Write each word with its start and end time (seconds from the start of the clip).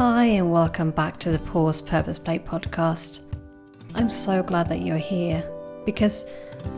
Hi, 0.00 0.24
and 0.24 0.50
welcome 0.50 0.92
back 0.92 1.18
to 1.18 1.30
the 1.30 1.38
Pause 1.38 1.82
Purpose 1.82 2.18
Play 2.18 2.38
podcast. 2.38 3.20
I'm 3.94 4.08
so 4.08 4.42
glad 4.42 4.66
that 4.70 4.80
you're 4.80 4.96
here 4.96 5.46
because 5.84 6.24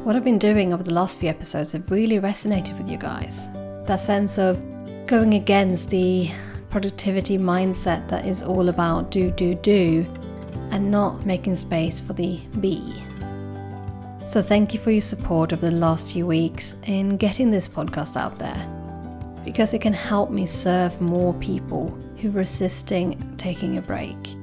what 0.02 0.16
I've 0.16 0.24
been 0.24 0.40
doing 0.40 0.72
over 0.72 0.82
the 0.82 0.92
last 0.92 1.20
few 1.20 1.28
episodes 1.28 1.70
have 1.70 1.88
really 1.92 2.18
resonated 2.18 2.76
with 2.76 2.90
you 2.90 2.96
guys. 2.96 3.46
That 3.86 4.00
sense 4.00 4.38
of 4.38 4.60
going 5.06 5.34
against 5.34 5.88
the 5.88 6.32
productivity 6.68 7.38
mindset 7.38 8.08
that 8.08 8.26
is 8.26 8.42
all 8.42 8.68
about 8.68 9.12
do, 9.12 9.30
do, 9.30 9.54
do, 9.54 10.04
and 10.72 10.90
not 10.90 11.24
making 11.24 11.54
space 11.54 12.00
for 12.00 12.14
the 12.14 12.40
be. 12.58 12.92
So, 14.26 14.42
thank 14.42 14.74
you 14.74 14.80
for 14.80 14.90
your 14.90 15.00
support 15.00 15.52
over 15.52 15.70
the 15.70 15.76
last 15.76 16.08
few 16.08 16.26
weeks 16.26 16.74
in 16.86 17.18
getting 17.18 17.52
this 17.52 17.68
podcast 17.68 18.16
out 18.16 18.40
there 18.40 18.68
because 19.44 19.74
it 19.74 19.80
can 19.80 19.92
help 19.92 20.32
me 20.32 20.44
serve 20.44 21.00
more 21.00 21.34
people 21.34 21.96
who 22.22 22.28
are 22.28 22.32
resisting 22.32 23.36
taking 23.36 23.76
a 23.76 23.82
break, 23.82 24.36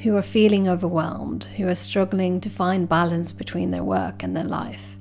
who 0.00 0.16
are 0.16 0.22
feeling 0.22 0.68
overwhelmed, 0.68 1.42
who 1.56 1.66
are 1.66 1.74
struggling 1.74 2.40
to 2.40 2.48
find 2.48 2.88
balance 2.88 3.32
between 3.32 3.72
their 3.72 3.82
work 3.82 4.22
and 4.22 4.36
their 4.36 4.44
life, 4.44 4.96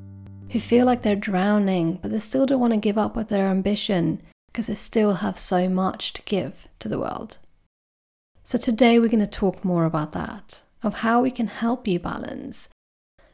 who 0.50 0.60
feel 0.60 0.88
like 0.88 1.04
they're 1.04 1.16
drowning 1.16 2.00
but 2.02 2.10
they 2.10 2.18
still 2.18 2.48
don't 2.48 2.60
want 2.60 2.74
to 2.74 2.80
give 2.80 2.98
up 2.98 3.16
with 3.16 3.30
their 3.30 3.48
ambition 3.48 4.20
because 4.48 4.66
they 4.66 4.74
still 4.74 5.14
have 5.16 5.38
so 5.38 5.70
much 5.70 6.14
to 6.14 6.22
give 6.24 6.68
to 6.80 6.90
the 6.90 6.98
world. 6.98 7.38
So, 8.44 8.58
today 8.58 8.98
we're 8.98 9.08
going 9.08 9.20
to 9.20 9.28
talk 9.28 9.64
more 9.64 9.86
about 9.86 10.12
that 10.14 10.64
of 10.82 10.96
how 10.96 11.22
we 11.22 11.30
can 11.30 11.48
help 11.48 11.88
you 11.88 12.00
balance, 12.00 12.70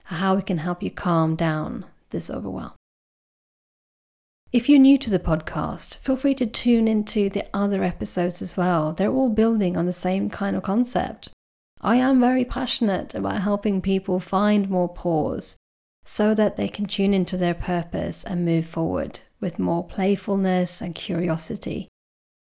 how 0.05 0.35
we 0.35 0.41
can 0.41 0.57
help 0.57 0.83
you 0.83 0.91
calm 0.91 1.37
down 1.37 1.85
this 2.09 2.29
overwhelm. 2.29 2.73
If 4.51 4.67
you're 4.67 4.79
new 4.79 4.97
to 4.97 5.09
the 5.09 5.17
podcast, 5.17 5.95
feel 5.99 6.17
free 6.17 6.35
to 6.35 6.45
tune 6.45 6.85
into 6.85 7.29
the 7.29 7.45
other 7.53 7.85
episodes 7.85 8.41
as 8.41 8.57
well. 8.57 8.91
They're 8.91 9.09
all 9.09 9.29
building 9.29 9.77
on 9.77 9.85
the 9.85 9.93
same 9.93 10.29
kind 10.29 10.57
of 10.57 10.63
concept. 10.63 11.29
I 11.79 11.95
am 11.95 12.19
very 12.19 12.43
passionate 12.43 13.15
about 13.15 13.43
helping 13.43 13.81
people 13.81 14.19
find 14.19 14.69
more 14.69 14.89
pause 14.89 15.55
so 16.03 16.35
that 16.35 16.57
they 16.57 16.67
can 16.67 16.85
tune 16.85 17.13
into 17.13 17.37
their 17.37 17.53
purpose 17.53 18.25
and 18.25 18.43
move 18.43 18.65
forward 18.65 19.21
with 19.39 19.57
more 19.57 19.87
playfulness 19.87 20.81
and 20.81 20.95
curiosity, 20.95 21.87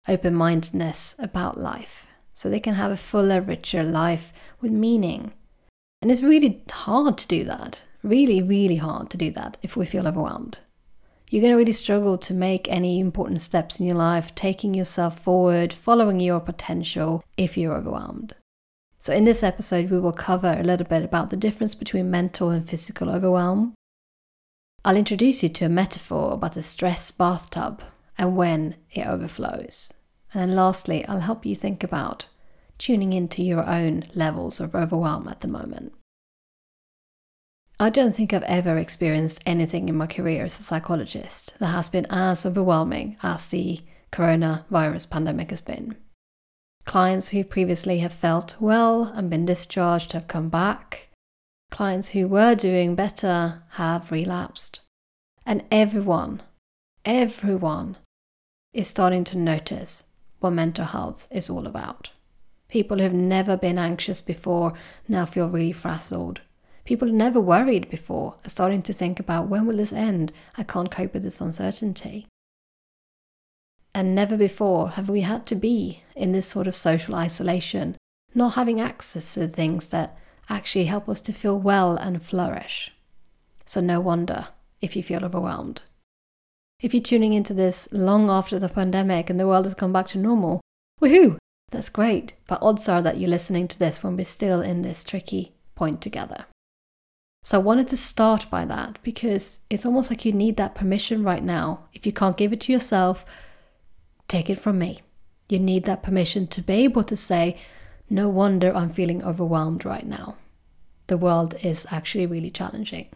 open 0.08 0.34
mindedness 0.34 1.16
about 1.20 1.60
life, 1.60 2.08
so 2.34 2.50
they 2.50 2.60
can 2.60 2.74
have 2.74 2.90
a 2.90 2.98
fuller, 2.98 3.40
richer 3.40 3.84
life 3.84 4.34
with 4.62 4.72
meaning. 4.72 5.32
And 6.02 6.10
it's 6.10 6.24
really 6.24 6.64
hard 6.72 7.20
to 7.20 7.28
do 7.28 7.44
that, 7.44 7.84
really, 8.02 8.42
really 8.42 8.78
hard 8.78 9.12
to 9.12 9.18
do 9.18 9.30
that 9.34 9.58
if 9.62 9.78
we 9.78 9.86
feel 9.86 10.08
overwhelmed 10.08 10.58
you're 11.30 11.42
going 11.42 11.54
to 11.54 11.58
really 11.58 11.72
struggle 11.72 12.18
to 12.18 12.34
make 12.34 12.68
any 12.70 13.00
important 13.00 13.40
steps 13.42 13.80
in 13.80 13.86
your 13.86 13.96
life, 13.96 14.34
taking 14.34 14.74
yourself 14.74 15.20
forward, 15.20 15.72
following 15.72 16.20
your 16.20 16.40
potential 16.40 17.24
if 17.38 17.56
you're 17.56 17.76
overwhelmed. 17.76 18.34
So, 18.98 19.14
in 19.14 19.24
this 19.24 19.44
episode, 19.44 19.90
we 19.90 20.00
will 20.00 20.12
cover 20.12 20.58
a 20.60 20.64
little 20.64 20.88
bit 20.88 21.04
about 21.04 21.30
the 21.30 21.38
difference 21.38 21.76
between 21.76 22.12
mental 22.12 22.50
and 22.50 22.68
physical 22.68 23.10
overwhelm. 23.10 23.74
I'll 24.84 24.98
introduce 24.98 25.44
you 25.44 25.50
to 25.50 25.66
a 25.66 25.70
metaphor 25.70 26.34
about 26.34 26.54
the 26.54 26.62
stress 26.62 27.12
bathtub 27.12 27.84
and 28.18 28.36
when 28.36 28.76
it 28.92 29.06
overflows. 29.08 29.94
And 30.34 30.42
then, 30.42 30.56
lastly, 30.56 31.06
I'll 31.06 31.20
help 31.20 31.46
you 31.46 31.56
think 31.56 31.84
about 31.84 32.28
tuning 32.78 33.14
into 33.14 33.44
your 33.44 33.66
own 33.66 34.04
levels 34.16 34.60
of 34.60 34.74
overwhelm 34.74 35.28
at 35.28 35.42
the 35.42 35.48
moment. 35.48 35.94
I 37.82 37.90
don't 37.90 38.14
think 38.14 38.34
I've 38.34 38.44
ever 38.44 38.78
experienced 38.78 39.42
anything 39.46 39.88
in 39.88 39.96
my 39.96 40.06
career 40.06 40.44
as 40.44 40.60
a 40.60 40.64
psychologist 40.64 41.58
that 41.60 41.68
has 41.68 41.88
been 41.88 42.06
as 42.10 42.46
overwhelming 42.46 43.16
as 43.24 43.48
the 43.48 43.80
coronavirus 44.12 45.10
pandemic 45.10 45.50
has 45.52 45.62
been. 45.62 45.96
Clients 46.84 47.30
who 47.30 47.46
previously 47.46 48.00
have 48.00 48.12
felt 48.12 48.58
well 48.60 49.04
and 49.04 49.30
been 49.30 49.46
discharged 49.46 50.12
have 50.12 50.28
come 50.28 50.50
back. 50.50 51.08
Clients 51.72 52.10
who 52.10 52.28
were 52.28 52.54
doing 52.54 52.96
better 52.96 53.64
have 53.70 54.12
relapsed. 54.12 54.82
And 55.46 55.64
everyone, 55.72 56.42
everyone 57.06 57.96
is 58.74 58.90
starting 58.90 59.24
to 59.24 59.38
notice 59.38 60.10
what 60.42 60.50
mental 60.50 60.84
health 60.84 61.30
is 61.32 61.50
all 61.50 61.66
about. 61.66 62.10
People 62.68 62.98
who 62.98 63.04
have 63.04 63.14
never 63.14 63.56
been 63.56 63.80
anxious 63.80 64.20
before 64.20 64.74
now 65.08 65.26
feel 65.26 65.48
really 65.48 65.72
frazzled 65.72 66.42
People 66.86 67.08
never 67.08 67.40
worried 67.40 67.90
before 67.90 68.36
are 68.46 68.50
starting 68.50 68.82
to 68.84 68.94
think 68.94 69.20
about 69.20 69.48
when 69.48 69.66
will 69.66 69.78
this 69.78 69.94
end? 69.94 70.32
I 70.58 70.64
can't 70.64 70.92
cope 70.92 71.14
with 71.14 71.24
this 71.24 71.42
uncertainty. 71.42 72.28
And 73.94 74.16
never 74.16 74.38
before 74.38 74.92
have 74.92 75.10
we 75.10 75.22
had 75.22 75.46
to 75.48 75.56
be 75.56 76.04
in 76.16 76.32
this 76.32 76.48
sort 76.48 76.68
of 76.68 76.76
social 76.76 77.16
isolation, 77.16 77.98
not 78.34 78.56
having 78.56 78.80
access 78.80 79.34
to 79.34 79.48
things 79.48 79.88
that 79.88 80.18
actually 80.50 80.86
help 80.86 81.10
us 81.10 81.22
to 81.22 81.34
feel 81.34 81.60
well 81.60 81.96
and 81.96 82.24
flourish. 82.24 82.92
So, 83.66 83.82
no 83.82 84.00
wonder 84.00 84.48
if 84.82 84.96
you 84.96 85.04
feel 85.04 85.24
overwhelmed. 85.24 85.82
If 86.82 86.94
you're 86.94 87.04
tuning 87.04 87.34
into 87.34 87.54
this 87.54 87.90
long 87.92 88.30
after 88.30 88.58
the 88.58 88.70
pandemic 88.70 89.30
and 89.30 89.40
the 89.40 89.48
world 89.48 89.66
has 89.66 89.76
come 89.76 89.92
back 89.92 90.08
to 90.08 90.18
normal, 90.18 90.62
woohoo! 91.02 91.38
That's 91.72 91.90
great. 91.90 92.34
But 92.48 92.62
odds 92.62 92.88
are 92.90 93.02
that 93.02 93.18
you're 93.18 93.30
listening 93.30 93.68
to 93.68 93.80
this 93.80 94.04
when 94.04 94.16
we're 94.16 94.26
still 94.26 94.62
in 94.62 94.82
this 94.82 95.04
tricky 95.04 95.54
point 95.76 96.02
together. 96.02 96.46
So 97.44 97.60
I 97.60 97.64
wanted 97.64 97.88
to 97.90 97.98
start 97.98 98.50
by 98.50 98.66
that 98.66 99.00
because 99.02 99.62
it's 99.70 99.86
almost 99.86 100.10
like 100.10 100.26
you 100.26 100.34
need 100.34 100.58
that 100.58 100.76
permission 100.76 101.24
right 101.24 101.44
now. 101.44 101.86
If 101.94 102.06
you 102.06 102.12
can't 102.12 102.38
give 102.38 102.54
it 102.54 102.62
to 102.62 102.74
yourself, 102.74 103.26
take 104.28 104.50
it 104.50 104.60
from 104.60 104.78
me. 104.78 105.02
You 105.48 105.60
need 105.60 105.86
that 105.86 106.04
permission 106.04 106.48
to 106.48 106.62
be 106.62 106.74
able 106.74 107.04
to 107.06 107.16
say, 107.16 107.58
no 108.10 108.28
wonder 108.30 108.76
I'm 108.76 108.90
feeling 108.90 109.24
overwhelmed 109.24 109.86
right 109.86 110.06
now. 110.06 110.36
The 111.08 111.18
world 111.18 111.56
is 111.64 111.88
actually 111.90 112.28
really 112.28 112.52
challenging. 112.52 113.08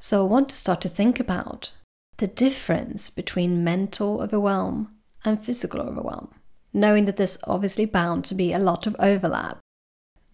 So 0.00 0.24
I 0.24 0.28
want 0.28 0.48
to 0.48 0.56
start 0.56 0.80
to 0.82 0.88
think 0.88 1.20
about 1.20 1.70
the 2.16 2.26
difference 2.26 3.10
between 3.10 3.64
mental 3.64 4.20
overwhelm 4.20 4.92
and 5.24 5.40
physical 5.40 5.80
overwhelm, 5.80 6.34
knowing 6.72 7.04
that 7.04 7.16
there's 7.16 7.38
obviously 7.44 7.86
bound 7.86 8.24
to 8.24 8.34
be 8.34 8.52
a 8.52 8.58
lot 8.58 8.86
of 8.86 8.96
overlap 8.98 9.60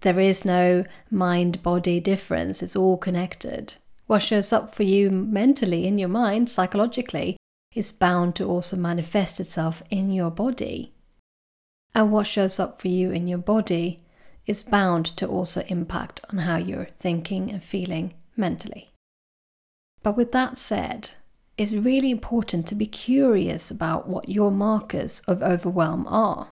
there 0.00 0.18
is 0.18 0.44
no 0.44 0.84
mind 1.10 1.62
body 1.62 2.00
difference, 2.00 2.62
it's 2.62 2.76
all 2.76 2.96
connected. 2.96 3.74
What 4.06 4.22
shows 4.22 4.52
up 4.52 4.74
for 4.74 4.82
you 4.82 5.10
mentally 5.10 5.86
in 5.86 5.98
your 5.98 6.08
mind, 6.08 6.48
psychologically, 6.50 7.36
is 7.74 7.92
bound 7.92 8.34
to 8.36 8.44
also 8.48 8.76
manifest 8.76 9.38
itself 9.38 9.82
in 9.90 10.10
your 10.10 10.30
body. 10.30 10.92
And 11.94 12.10
what 12.10 12.26
shows 12.26 12.58
up 12.58 12.80
for 12.80 12.88
you 12.88 13.10
in 13.10 13.26
your 13.26 13.38
body 13.38 14.00
is 14.46 14.62
bound 14.62 15.06
to 15.16 15.26
also 15.26 15.62
impact 15.68 16.20
on 16.30 16.38
how 16.38 16.56
you're 16.56 16.88
thinking 16.98 17.50
and 17.50 17.62
feeling 17.62 18.14
mentally. 18.36 18.90
But 20.02 20.16
with 20.16 20.32
that 20.32 20.58
said, 20.58 21.10
it's 21.58 21.72
really 21.72 22.10
important 22.10 22.66
to 22.68 22.74
be 22.74 22.86
curious 22.86 23.70
about 23.70 24.08
what 24.08 24.28
your 24.28 24.50
markers 24.50 25.20
of 25.28 25.42
overwhelm 25.42 26.06
are. 26.08 26.48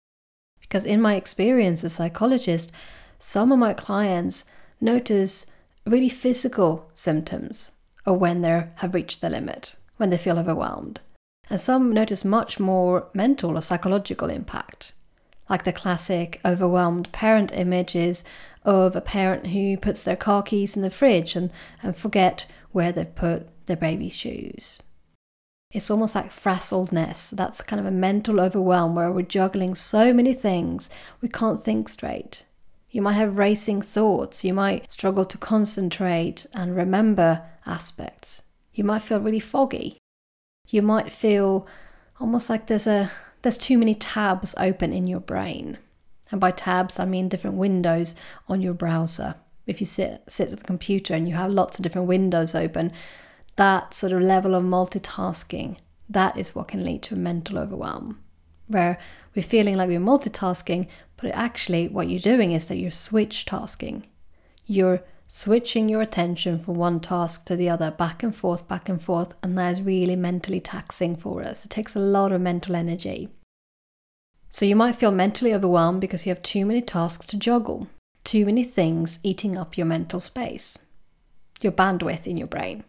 Because 0.60 0.86
in 0.86 1.02
my 1.02 1.16
experience 1.16 1.84
as 1.84 1.94
a 1.94 1.96
psychologist, 1.96 2.72
some 3.20 3.52
of 3.52 3.60
my 3.60 3.74
clients 3.74 4.46
notice 4.80 5.46
really 5.86 6.10
physical 6.10 6.90
symptoms 6.94 7.72
of 8.06 8.20
when 8.20 8.42
they 8.42 8.68
have 8.76 8.94
reached 8.94 9.22
the 9.22 9.30
limit, 9.30 9.76
when 9.98 10.10
they 10.10 10.18
feel 10.18 10.40
overwhelmed. 10.40 11.00
And 11.50 11.60
some 11.60 11.92
notice 11.92 12.26
much 12.26 12.60
more 12.60 13.08
mental 13.14 13.58
or 13.58 13.62
psychological 13.62 14.30
impact, 14.30 14.94
like 15.50 15.64
the 15.64 15.74
classic 15.74 16.42
overwhelmed 16.44 17.12
parent 17.12 17.52
images 17.54 18.24
of 18.64 18.96
a 18.96 19.02
parent 19.02 19.48
who 19.48 19.78
puts 19.78 20.04
their 20.04 20.18
car 20.18 20.44
keys 20.44 20.76
in 20.76 20.82
the 20.82 20.90
fridge 20.90 21.36
and, 21.36 21.52
and 21.82 21.96
forget 21.96 22.46
where 22.72 22.92
they've 22.92 23.16
put 23.16 23.48
their 23.66 23.78
baby's 23.78 24.16
shoes. 24.16 24.82
It's 25.72 25.90
almost 25.92 26.16
like 26.16 26.32
frazzledness. 26.32 27.30
That's 27.30 27.62
kind 27.62 27.80
of 27.80 27.86
a 27.86 27.92
mental 27.92 28.40
overwhelm 28.40 28.96
where 28.96 29.12
we're 29.12 29.22
juggling 29.24 29.76
so 29.76 30.14
many 30.14 30.34
things 30.34 30.90
we 31.22 31.28
can't 31.28 31.62
think 31.62 31.90
straight. 31.90 32.46
You 32.90 33.02
might 33.02 33.14
have 33.14 33.38
racing 33.38 33.82
thoughts. 33.82 34.44
You 34.44 34.54
might 34.54 34.92
struggle 34.92 35.26
to 35.26 35.38
concentrate 35.38 36.46
and 36.54 36.76
remember 36.76 37.44
aspects. 37.66 38.44
You 38.74 38.84
might 38.84 39.02
feel 39.02 39.20
really 39.20 39.40
foggy. 39.40 39.98
You 40.70 40.82
might 40.82 41.12
feel 41.12 41.68
almost 42.20 42.50
like 42.50 42.68
there's 42.68 42.88
a 42.88 43.12
there's 43.42 43.58
too 43.58 43.78
many 43.78 43.96
tabs 43.96 44.56
open 44.58 44.92
in 44.94 45.06
your 45.06 45.20
brain. 45.20 45.78
And 46.32 46.42
by 46.42 46.52
tabs 46.52 47.00
I 47.00 47.06
mean 47.06 47.30
different 47.30 47.58
windows 47.58 48.16
on 48.48 48.62
your 48.62 48.74
browser. 48.74 49.36
If 49.66 49.80
you 49.80 49.86
sit 49.86 50.24
sit 50.28 50.52
at 50.52 50.60
the 50.60 50.64
computer 50.64 51.14
and 51.14 51.28
you 51.28 51.36
have 51.36 51.52
lots 51.52 51.78
of 51.78 51.84
different 51.84 52.08
windows 52.08 52.56
open, 52.56 52.92
that 53.58 53.94
sort 53.94 54.14
of 54.14 54.22
level 54.22 54.56
of 54.56 54.64
multitasking, 54.64 55.78
that 56.10 56.38
is 56.38 56.56
what 56.56 56.70
can 56.70 56.86
lead 56.86 57.04
to 57.04 57.16
mental 57.16 57.58
overwhelm. 57.58 58.20
Where 58.68 58.98
we're 59.38 59.44
feeling 59.44 59.76
like 59.76 59.88
we're 59.88 60.00
multitasking, 60.00 60.88
but 61.16 61.30
actually 61.36 61.88
what 61.90 62.10
you're 62.10 62.20
doing 62.20 62.54
is 62.54 62.68
that 62.68 62.78
you're 62.78 62.90
switch 62.90 63.46
tasking. 63.46 64.08
You're 64.66 65.04
switching 65.28 65.88
your 65.88 66.02
attention 66.02 66.58
from 66.58 66.74
one 66.74 67.00
task 67.00 67.46
to 67.46 67.56
the 67.56 67.70
other, 67.70 67.92
back 67.92 68.24
and 68.24 68.36
forth, 68.36 68.68
back 68.68 68.90
and 68.90 69.00
forth, 69.00 69.36
and 69.44 69.56
that 69.56 69.74
is 69.74 69.82
really 69.84 70.16
mentally 70.16 70.60
taxing 70.60 71.16
for 71.16 71.44
us. 71.44 71.64
It 71.64 71.70
takes 71.70 71.96
a 71.96 72.00
lot 72.00 72.32
of 72.32 72.42
mental 72.42 72.76
energy. 72.76 73.30
So 74.50 74.66
you 74.66 74.76
might 74.76 74.96
feel 74.96 75.12
mentally 75.12 75.54
overwhelmed 75.54 76.02
because 76.02 76.26
you 76.26 76.32
have 76.32 76.42
too 76.42 76.66
many 76.66 76.82
tasks 76.82 77.28
to 77.28 77.38
juggle, 77.38 77.90
too 78.24 78.44
many 78.44 78.64
things 78.64 79.20
eating 79.22 79.56
up 79.56 79.78
your 79.78 79.86
mental 79.86 80.20
space, 80.20 80.80
your 81.62 81.74
bandwidth 81.74 82.26
in 82.26 82.38
your 82.38 82.48
brain. 82.48 82.86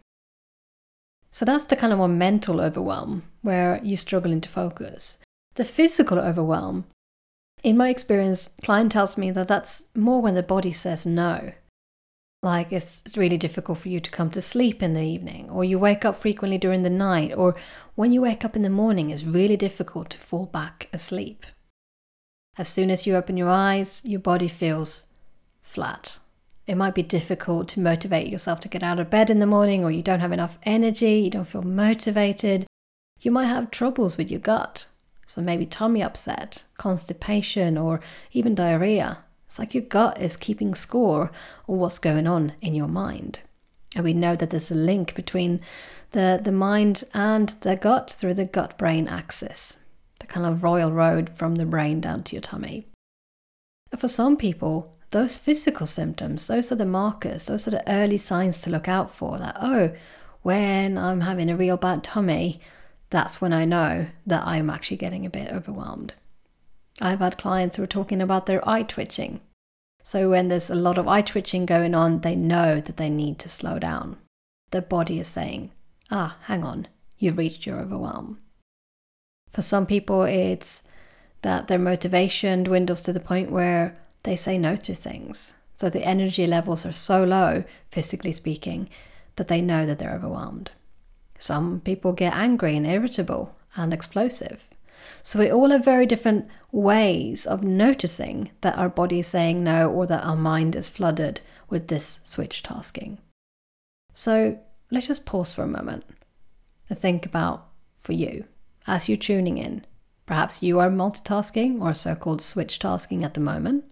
So 1.30 1.44
that's 1.44 1.66
the 1.66 1.76
kind 1.76 1.92
of 1.92 1.98
more 1.98 2.08
mental 2.08 2.58
overwhelm 2.58 3.24
where 3.42 3.80
you're 3.82 3.98
struggling 3.98 4.40
to 4.40 4.48
focus. 4.48 5.18
The 5.58 5.64
physical 5.64 6.20
overwhelm, 6.20 6.84
in 7.64 7.76
my 7.76 7.88
experience, 7.88 8.48
client 8.62 8.92
tells 8.92 9.18
me 9.18 9.32
that 9.32 9.48
that's 9.48 9.86
more 9.92 10.22
when 10.22 10.36
the 10.36 10.42
body 10.44 10.70
says 10.70 11.04
no. 11.04 11.50
Like 12.44 12.72
it's, 12.72 13.02
it's 13.04 13.16
really 13.16 13.38
difficult 13.38 13.78
for 13.78 13.88
you 13.88 13.98
to 13.98 14.10
come 14.12 14.30
to 14.30 14.40
sleep 14.40 14.84
in 14.84 14.94
the 14.94 15.02
evening, 15.02 15.50
or 15.50 15.64
you 15.64 15.76
wake 15.76 16.04
up 16.04 16.16
frequently 16.16 16.58
during 16.58 16.84
the 16.84 16.90
night, 16.90 17.32
or 17.36 17.56
when 17.96 18.12
you 18.12 18.20
wake 18.20 18.44
up 18.44 18.54
in 18.54 18.62
the 18.62 18.70
morning, 18.70 19.10
it's 19.10 19.24
really 19.24 19.56
difficult 19.56 20.10
to 20.10 20.20
fall 20.20 20.46
back 20.46 20.88
asleep. 20.92 21.44
As 22.56 22.68
soon 22.68 22.88
as 22.88 23.04
you 23.04 23.16
open 23.16 23.36
your 23.36 23.50
eyes, 23.50 24.00
your 24.04 24.20
body 24.20 24.46
feels 24.46 25.06
flat. 25.60 26.20
It 26.68 26.76
might 26.76 26.94
be 26.94 27.02
difficult 27.02 27.66
to 27.70 27.80
motivate 27.80 28.28
yourself 28.28 28.60
to 28.60 28.68
get 28.68 28.84
out 28.84 29.00
of 29.00 29.10
bed 29.10 29.28
in 29.28 29.40
the 29.40 29.44
morning, 29.44 29.82
or 29.82 29.90
you 29.90 30.04
don't 30.04 30.20
have 30.20 30.30
enough 30.30 30.60
energy, 30.62 31.14
you 31.14 31.30
don't 31.30 31.48
feel 31.48 31.62
motivated. 31.62 32.64
You 33.20 33.32
might 33.32 33.46
have 33.46 33.72
troubles 33.72 34.16
with 34.16 34.30
your 34.30 34.38
gut. 34.38 34.86
So 35.28 35.42
maybe 35.42 35.66
tummy 35.66 36.02
upset, 36.02 36.64
constipation, 36.78 37.76
or 37.76 38.00
even 38.32 38.54
diarrhea. 38.54 39.18
It's 39.46 39.58
like 39.58 39.74
your 39.74 39.82
gut 39.82 40.18
is 40.18 40.38
keeping 40.38 40.74
score 40.74 41.30
of 41.68 41.74
what's 41.76 41.98
going 41.98 42.26
on 42.26 42.54
in 42.62 42.74
your 42.74 42.88
mind. 42.88 43.40
And 43.94 44.04
we 44.04 44.14
know 44.14 44.34
that 44.34 44.48
there's 44.48 44.70
a 44.70 44.74
link 44.74 45.14
between 45.14 45.60
the, 46.12 46.40
the 46.42 46.50
mind 46.50 47.04
and 47.12 47.50
the 47.60 47.76
gut 47.76 48.10
through 48.10 48.34
the 48.34 48.46
gut 48.46 48.78
brain 48.78 49.06
axis, 49.06 49.80
the 50.18 50.26
kind 50.26 50.46
of 50.46 50.62
royal 50.62 50.92
road 50.92 51.36
from 51.36 51.56
the 51.56 51.66
brain 51.66 52.00
down 52.00 52.22
to 52.22 52.34
your 52.34 52.42
tummy. 52.42 52.86
And 53.92 54.00
for 54.00 54.08
some 54.08 54.34
people, 54.34 54.96
those 55.10 55.36
physical 55.36 55.86
symptoms, 55.86 56.46
those 56.46 56.72
are 56.72 56.76
the 56.76 56.86
markers, 56.86 57.46
those 57.46 57.68
are 57.68 57.72
the 57.72 57.90
early 57.90 58.16
signs 58.16 58.62
to 58.62 58.70
look 58.70 58.88
out 58.88 59.10
for 59.10 59.38
that, 59.38 59.58
oh, 59.60 59.92
when 60.40 60.96
I'm 60.96 61.20
having 61.20 61.50
a 61.50 61.56
real 61.56 61.76
bad 61.76 62.02
tummy, 62.02 62.62
that's 63.10 63.40
when 63.40 63.52
I 63.52 63.64
know 63.64 64.08
that 64.26 64.46
I'm 64.46 64.70
actually 64.70 64.98
getting 64.98 65.24
a 65.24 65.30
bit 65.30 65.52
overwhelmed. 65.52 66.14
I've 67.00 67.20
had 67.20 67.38
clients 67.38 67.76
who 67.76 67.82
are 67.82 67.86
talking 67.88 68.20
about 68.20 68.46
their 68.46 68.66
eye 68.68 68.82
twitching. 68.82 69.40
So, 70.02 70.30
when 70.30 70.48
there's 70.48 70.70
a 70.70 70.74
lot 70.74 70.98
of 70.98 71.06
eye 71.06 71.22
twitching 71.22 71.66
going 71.66 71.94
on, 71.94 72.20
they 72.20 72.34
know 72.34 72.80
that 72.80 72.96
they 72.96 73.10
need 73.10 73.38
to 73.40 73.48
slow 73.48 73.78
down. 73.78 74.16
Their 74.70 74.82
body 74.82 75.20
is 75.20 75.28
saying, 75.28 75.72
ah, 76.10 76.38
hang 76.44 76.64
on, 76.64 76.88
you've 77.18 77.38
reached 77.38 77.66
your 77.66 77.78
overwhelm. 77.78 78.38
For 79.52 79.62
some 79.62 79.86
people, 79.86 80.22
it's 80.22 80.88
that 81.42 81.68
their 81.68 81.78
motivation 81.78 82.64
dwindles 82.64 83.00
to 83.02 83.12
the 83.12 83.20
point 83.20 83.50
where 83.50 83.96
they 84.24 84.36
say 84.36 84.58
no 84.58 84.76
to 84.76 84.94
things. 84.94 85.54
So 85.76 85.88
the 85.88 86.04
energy 86.04 86.46
levels 86.46 86.84
are 86.84 86.92
so 86.92 87.22
low, 87.22 87.64
physically 87.90 88.32
speaking, 88.32 88.88
that 89.36 89.48
they 89.48 89.62
know 89.62 89.86
that 89.86 89.98
they're 89.98 90.14
overwhelmed. 90.14 90.72
Some 91.38 91.80
people 91.80 92.12
get 92.12 92.34
angry 92.34 92.76
and 92.76 92.86
irritable 92.86 93.54
and 93.76 93.94
explosive. 93.94 94.66
So 95.22 95.38
we 95.38 95.50
all 95.50 95.70
have 95.70 95.84
very 95.84 96.06
different 96.06 96.48
ways 96.72 97.46
of 97.46 97.62
noticing 97.62 98.50
that 98.60 98.76
our 98.76 98.88
body 98.88 99.20
is 99.20 99.26
saying 99.26 99.62
no 99.62 99.90
or 99.90 100.06
that 100.06 100.24
our 100.24 100.36
mind 100.36 100.74
is 100.76 100.88
flooded 100.88 101.40
with 101.68 101.88
this 101.88 102.20
switch 102.24 102.62
tasking. 102.62 103.18
So 104.12 104.58
let's 104.90 105.06
just 105.06 105.26
pause 105.26 105.54
for 105.54 105.62
a 105.62 105.68
moment 105.68 106.04
and 106.90 106.98
think 106.98 107.24
about 107.24 107.68
for 107.96 108.12
you 108.12 108.44
as 108.86 109.08
you're 109.08 109.16
tuning 109.16 109.58
in. 109.58 109.84
Perhaps 110.26 110.62
you 110.62 110.78
are 110.80 110.90
multitasking 110.90 111.80
or 111.80 111.94
so 111.94 112.14
called 112.14 112.42
switch 112.42 112.78
tasking 112.78 113.24
at 113.24 113.34
the 113.34 113.40
moment. 113.40 113.84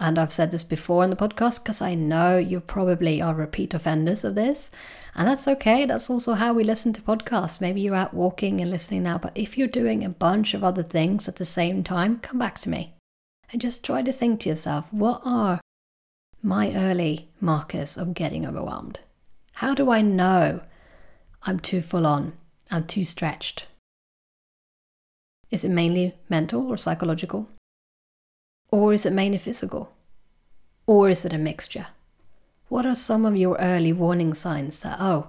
And 0.00 0.18
I've 0.18 0.32
said 0.32 0.50
this 0.50 0.62
before 0.62 1.04
in 1.04 1.10
the 1.10 1.16
podcast 1.16 1.62
because 1.62 1.82
I 1.82 1.94
know 1.94 2.38
you 2.38 2.60
probably 2.60 3.20
are 3.20 3.34
repeat 3.34 3.74
offenders 3.74 4.24
of 4.24 4.34
this. 4.34 4.70
And 5.14 5.28
that's 5.28 5.46
okay. 5.46 5.84
That's 5.84 6.08
also 6.08 6.32
how 6.32 6.54
we 6.54 6.64
listen 6.64 6.94
to 6.94 7.02
podcasts. 7.02 7.60
Maybe 7.60 7.82
you're 7.82 7.94
out 7.94 8.14
walking 8.14 8.62
and 8.62 8.70
listening 8.70 9.02
now, 9.02 9.18
but 9.18 9.36
if 9.36 9.58
you're 9.58 9.68
doing 9.68 10.02
a 10.02 10.08
bunch 10.08 10.54
of 10.54 10.64
other 10.64 10.82
things 10.82 11.28
at 11.28 11.36
the 11.36 11.44
same 11.44 11.84
time, 11.84 12.18
come 12.20 12.38
back 12.38 12.58
to 12.60 12.70
me 12.70 12.94
and 13.52 13.60
just 13.60 13.84
try 13.84 14.00
to 14.00 14.12
think 14.12 14.40
to 14.40 14.48
yourself 14.48 14.90
what 14.90 15.20
are 15.22 15.60
my 16.42 16.74
early 16.74 17.28
markers 17.38 17.98
of 17.98 18.14
getting 18.14 18.46
overwhelmed? 18.46 19.00
How 19.54 19.74
do 19.74 19.90
I 19.90 20.00
know 20.00 20.62
I'm 21.42 21.60
too 21.60 21.82
full 21.82 22.06
on? 22.06 22.32
I'm 22.70 22.86
too 22.86 23.04
stretched? 23.04 23.66
Is 25.50 25.62
it 25.62 25.70
mainly 25.70 26.14
mental 26.30 26.68
or 26.68 26.78
psychological? 26.78 27.48
Or 28.70 28.92
is 28.92 29.04
it 29.04 29.12
mainly 29.12 29.38
physical? 29.38 29.92
Or 30.86 31.08
is 31.08 31.24
it 31.24 31.32
a 31.32 31.38
mixture? 31.38 31.88
What 32.68 32.86
are 32.86 32.94
some 32.94 33.24
of 33.24 33.36
your 33.36 33.56
early 33.58 33.92
warning 33.92 34.34
signs 34.34 34.78
that, 34.80 34.98
oh, 35.00 35.28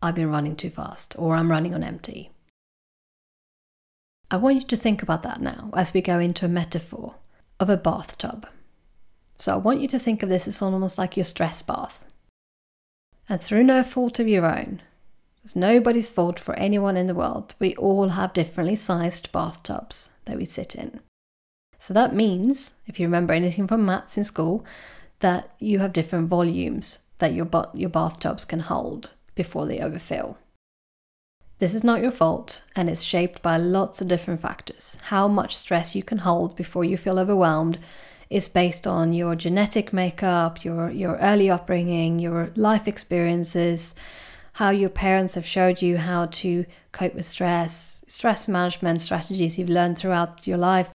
I've 0.00 0.14
been 0.14 0.30
running 0.30 0.56
too 0.56 0.70
fast 0.70 1.14
or 1.18 1.34
I'm 1.34 1.50
running 1.50 1.74
on 1.74 1.82
empty? 1.82 2.30
I 4.30 4.36
want 4.36 4.56
you 4.56 4.62
to 4.62 4.76
think 4.76 5.02
about 5.02 5.22
that 5.24 5.40
now 5.40 5.70
as 5.74 5.92
we 5.92 6.00
go 6.00 6.18
into 6.18 6.46
a 6.46 6.48
metaphor 6.48 7.16
of 7.60 7.68
a 7.68 7.76
bathtub. 7.76 8.46
So 9.38 9.52
I 9.52 9.56
want 9.56 9.80
you 9.80 9.88
to 9.88 9.98
think 9.98 10.22
of 10.22 10.28
this 10.28 10.46
as 10.46 10.62
almost 10.62 10.98
like 10.98 11.16
your 11.16 11.24
stress 11.24 11.62
bath. 11.62 12.04
And 13.28 13.42
through 13.42 13.64
no 13.64 13.82
fault 13.82 14.18
of 14.20 14.28
your 14.28 14.46
own, 14.46 14.82
it's 15.42 15.56
nobody's 15.56 16.08
fault 16.08 16.38
for 16.38 16.54
anyone 16.54 16.96
in 16.96 17.08
the 17.08 17.14
world, 17.14 17.54
we 17.58 17.74
all 17.74 18.10
have 18.10 18.32
differently 18.32 18.76
sized 18.76 19.32
bathtubs 19.32 20.10
that 20.24 20.36
we 20.36 20.44
sit 20.44 20.74
in. 20.76 21.00
So 21.82 21.92
that 21.94 22.14
means, 22.14 22.74
if 22.86 23.00
you 23.00 23.06
remember 23.06 23.34
anything 23.34 23.66
from 23.66 23.84
maths 23.84 24.16
in 24.16 24.22
school, 24.22 24.64
that 25.18 25.50
you 25.58 25.80
have 25.80 25.92
different 25.92 26.28
volumes 26.28 27.00
that 27.18 27.34
your, 27.34 27.48
your 27.74 27.90
bathtubs 27.90 28.44
can 28.44 28.60
hold 28.60 29.14
before 29.34 29.66
they 29.66 29.80
overfill. 29.80 30.38
This 31.58 31.74
is 31.74 31.82
not 31.82 32.00
your 32.00 32.12
fault 32.12 32.62
and 32.76 32.88
it's 32.88 33.02
shaped 33.02 33.42
by 33.42 33.56
lots 33.56 34.00
of 34.00 34.06
different 34.06 34.40
factors. 34.40 34.96
How 35.02 35.26
much 35.26 35.56
stress 35.56 35.96
you 35.96 36.04
can 36.04 36.18
hold 36.18 36.54
before 36.54 36.84
you 36.84 36.96
feel 36.96 37.18
overwhelmed 37.18 37.80
is 38.30 38.46
based 38.46 38.86
on 38.86 39.12
your 39.12 39.34
genetic 39.34 39.92
makeup, 39.92 40.64
your, 40.64 40.88
your 40.88 41.16
early 41.16 41.50
upbringing, 41.50 42.20
your 42.20 42.52
life 42.54 42.86
experiences, 42.86 43.96
how 44.52 44.70
your 44.70 44.88
parents 44.88 45.34
have 45.34 45.44
showed 45.44 45.82
you 45.82 45.98
how 45.98 46.26
to 46.26 46.64
cope 46.92 47.16
with 47.16 47.24
stress, 47.24 48.02
stress 48.06 48.46
management 48.46 49.02
strategies 49.02 49.58
you've 49.58 49.68
learned 49.68 49.98
throughout 49.98 50.46
your 50.46 50.58
life, 50.58 50.91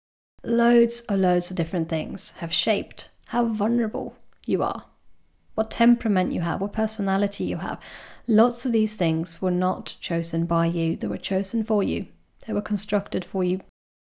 loads 0.44 1.02
and 1.08 1.22
loads 1.22 1.50
of 1.50 1.56
different 1.56 1.88
things 1.88 2.32
have 2.38 2.52
shaped 2.52 3.08
how 3.26 3.44
vulnerable 3.46 4.16
you 4.46 4.62
are, 4.62 4.86
what 5.54 5.70
temperament 5.70 6.32
you 6.32 6.40
have, 6.40 6.60
what 6.60 6.72
personality 6.72 7.44
you 7.44 7.58
have. 7.58 7.80
Lots 8.26 8.66
of 8.66 8.72
these 8.72 8.96
things 8.96 9.42
were 9.42 9.50
not 9.50 9.96
chosen 10.00 10.46
by 10.46 10.66
you, 10.66 10.96
they 10.96 11.06
were 11.06 11.18
chosen 11.18 11.64
for 11.64 11.82
you. 11.82 12.06
They 12.46 12.52
were 12.52 12.62
constructed 12.62 13.24
for 13.24 13.44
you 13.44 13.60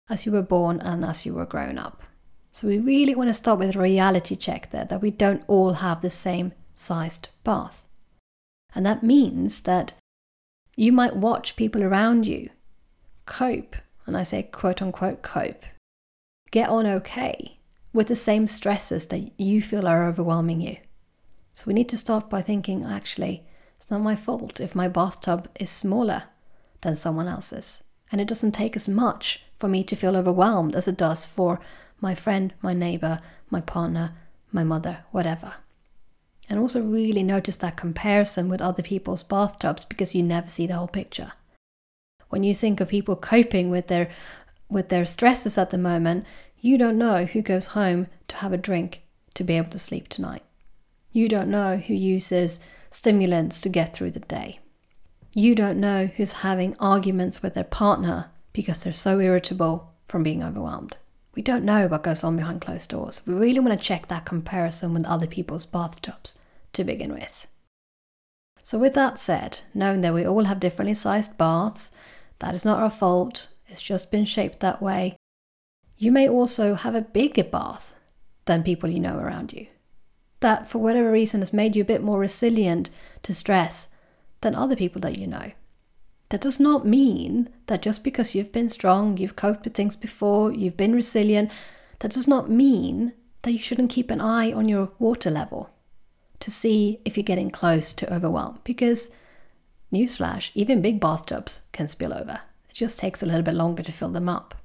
as 0.09 0.25
you 0.25 0.31
were 0.31 0.41
born 0.41 0.79
and 0.79 1.05
as 1.05 1.25
you 1.25 1.33
were 1.33 1.45
grown 1.45 1.77
up. 1.77 2.03
So 2.51 2.67
we 2.67 2.79
really 2.79 3.15
want 3.15 3.29
to 3.29 3.33
start 3.33 3.59
with 3.59 3.75
a 3.75 3.79
reality 3.79 4.35
check 4.35 4.71
there 4.71 4.85
that 4.85 5.01
we 5.01 5.11
don't 5.11 5.43
all 5.47 5.73
have 5.73 6.01
the 6.01 6.09
same 6.09 6.53
sized 6.75 7.29
bath. 7.43 7.85
And 8.75 8.85
that 8.85 9.03
means 9.03 9.61
that 9.61 9.93
you 10.75 10.91
might 10.91 11.15
watch 11.15 11.55
people 11.55 11.83
around 11.83 12.25
you 12.25 12.49
cope, 13.25 13.75
and 14.05 14.17
I 14.17 14.23
say 14.23 14.43
quote 14.43 14.81
unquote 14.81 15.21
cope, 15.21 15.63
get 16.51 16.69
on 16.69 16.85
okay 16.85 17.57
with 17.93 18.07
the 18.07 18.15
same 18.15 18.47
stresses 18.47 19.07
that 19.07 19.31
you 19.39 19.61
feel 19.61 19.87
are 19.87 20.07
overwhelming 20.07 20.61
you. 20.61 20.77
So 21.53 21.65
we 21.67 21.73
need 21.73 21.89
to 21.89 21.97
start 21.97 22.29
by 22.29 22.41
thinking 22.41 22.85
actually, 22.85 23.45
it's 23.75 23.89
not 23.89 24.01
my 24.01 24.15
fault 24.15 24.59
if 24.59 24.75
my 24.75 24.87
bathtub 24.87 25.49
is 25.59 25.69
smaller 25.69 26.23
than 26.81 26.95
someone 26.95 27.27
else's. 27.27 27.83
And 28.11 28.19
it 28.21 28.27
doesn't 28.27 28.51
take 28.51 28.75
as 28.75 28.87
much 28.87 29.43
for 29.55 29.67
me 29.67 29.83
to 29.85 29.95
feel 29.95 30.15
overwhelmed 30.15 30.75
as 30.75 30.87
it 30.87 30.97
does 30.97 31.25
for 31.25 31.59
my 31.99 32.15
friend, 32.15 32.53
my 32.61 32.73
neighbor, 32.73 33.19
my 33.49 33.61
partner, 33.61 34.15
my 34.51 34.63
mother, 34.63 34.99
whatever. 35.11 35.55
And 36.49 36.59
also 36.59 36.81
really 36.81 37.23
notice 37.23 37.55
that 37.57 37.77
comparison 37.77 38.49
with 38.49 38.61
other 38.61 38.83
people's 38.83 39.23
bathtubs 39.23 39.85
because 39.85 40.13
you 40.13 40.23
never 40.23 40.47
see 40.47 40.67
the 40.67 40.75
whole 40.75 40.87
picture. 40.87 41.31
When 42.29 42.43
you 42.43 42.53
think 42.53 42.79
of 42.79 42.89
people 42.89 43.15
coping 43.15 43.69
with 43.69 43.87
their 43.87 44.09
with 44.71 44.89
their 44.89 45.05
stresses 45.05 45.57
at 45.57 45.69
the 45.69 45.77
moment, 45.77 46.25
you 46.59 46.77
don't 46.77 46.97
know 46.97 47.25
who 47.25 47.41
goes 47.41 47.67
home 47.67 48.07
to 48.29 48.37
have 48.37 48.53
a 48.53 48.57
drink 48.57 49.03
to 49.33 49.43
be 49.43 49.57
able 49.57 49.69
to 49.71 49.79
sleep 49.79 50.07
tonight. 50.07 50.43
You 51.11 51.27
don't 51.27 51.49
know 51.49 51.77
who 51.77 51.93
uses 51.93 52.59
stimulants 52.89 53.59
to 53.61 53.69
get 53.69 53.93
through 53.93 54.11
the 54.11 54.19
day. 54.19 54.59
You 55.33 55.55
don't 55.55 55.79
know 55.79 56.07
who's 56.07 56.33
having 56.33 56.75
arguments 56.79 57.41
with 57.41 57.53
their 57.53 57.63
partner 57.63 58.31
because 58.53 58.83
they're 58.83 58.93
so 58.93 59.19
irritable 59.19 59.93
from 60.05 60.23
being 60.23 60.43
overwhelmed. 60.43 60.97
We 61.35 61.41
don't 61.41 61.63
know 61.63 61.87
what 61.87 62.03
goes 62.03 62.23
on 62.23 62.35
behind 62.35 62.61
closed 62.61 62.89
doors. 62.89 63.21
We 63.25 63.33
really 63.33 63.61
want 63.61 63.77
to 63.77 63.85
check 63.85 64.07
that 64.07 64.25
comparison 64.25 64.93
with 64.93 65.05
other 65.05 65.27
people's 65.27 65.65
bathtubs 65.65 66.37
to 66.73 66.83
begin 66.83 67.13
with. 67.13 67.47
So, 68.61 68.77
with 68.77 68.93
that 68.93 69.17
said, 69.17 69.59
knowing 69.73 70.01
that 70.01 70.13
we 70.13 70.25
all 70.25 70.43
have 70.45 70.59
differently 70.59 70.93
sized 70.93 71.37
baths, 71.37 71.91
that 72.39 72.53
is 72.53 72.65
not 72.65 72.79
our 72.79 72.89
fault, 72.89 73.47
it's 73.71 73.81
just 73.81 74.11
been 74.11 74.25
shaped 74.25 74.59
that 74.59 74.81
way. 74.81 75.15
You 75.97 76.11
may 76.11 76.27
also 76.27 76.75
have 76.75 76.93
a 76.93 77.01
bigger 77.01 77.43
bath 77.43 77.95
than 78.45 78.63
people 78.63 78.89
you 78.89 78.99
know 78.99 79.17
around 79.17 79.53
you. 79.53 79.67
That, 80.41 80.67
for 80.67 80.79
whatever 80.79 81.11
reason, 81.11 81.41
has 81.41 81.53
made 81.53 81.75
you 81.75 81.83
a 81.83 81.85
bit 81.85 82.03
more 82.03 82.19
resilient 82.19 82.89
to 83.23 83.33
stress 83.33 83.87
than 84.41 84.55
other 84.55 84.75
people 84.75 84.99
that 85.01 85.17
you 85.17 85.27
know. 85.27 85.51
That 86.29 86.41
does 86.41 86.59
not 86.59 86.85
mean 86.85 87.49
that 87.67 87.81
just 87.81 88.03
because 88.03 88.33
you've 88.33 88.51
been 88.51 88.69
strong, 88.69 89.17
you've 89.17 89.35
coped 89.35 89.63
with 89.63 89.73
things 89.73 89.95
before, 89.95 90.51
you've 90.51 90.77
been 90.77 90.95
resilient, 90.95 91.51
that 91.99 92.11
does 92.11 92.27
not 92.27 92.49
mean 92.49 93.13
that 93.43 93.51
you 93.51 93.59
shouldn't 93.59 93.91
keep 93.91 94.11
an 94.11 94.21
eye 94.21 94.51
on 94.51 94.67
your 94.67 94.91
water 94.97 95.29
level 95.29 95.69
to 96.39 96.51
see 96.51 96.99
if 97.05 97.15
you're 97.15 97.23
getting 97.23 97.51
close 97.51 97.93
to 97.93 98.13
overwhelm. 98.13 98.59
Because, 98.63 99.11
newsflash, 99.93 100.51
even 100.55 100.81
big 100.81 100.99
bathtubs 100.99 101.61
can 101.71 101.87
spill 101.87 102.13
over. 102.13 102.41
It 102.71 102.75
just 102.75 102.99
takes 102.99 103.21
a 103.21 103.25
little 103.25 103.41
bit 103.41 103.53
longer 103.53 103.83
to 103.83 103.91
fill 103.91 104.09
them 104.09 104.29
up. 104.29 104.55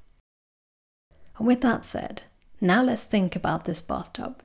And 1.37 1.45
with 1.45 1.61
that 1.61 1.85
said, 1.85 2.23
now 2.61 2.81
let's 2.81 3.03
think 3.03 3.35
about 3.35 3.65
this 3.65 3.81
bathtub. 3.81 4.41